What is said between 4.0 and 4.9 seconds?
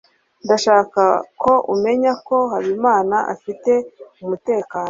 umutekano